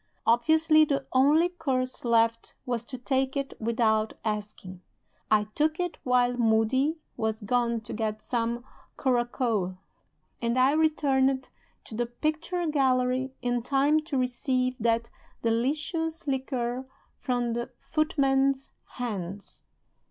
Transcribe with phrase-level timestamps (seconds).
[0.25, 4.81] Obviously, the only course left was to take it without asking.
[5.29, 8.63] I took it while Moody was gone to get some
[8.97, 9.77] curacoa;
[10.41, 11.49] and I returned
[11.83, 15.11] to the picture gallery in time to receive that
[15.43, 16.83] delicious liqueur
[17.19, 19.61] from the footman's hands.